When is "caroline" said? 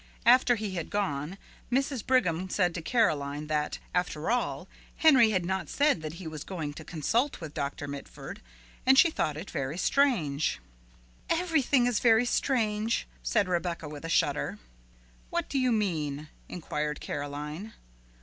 2.81-3.45, 16.99-17.73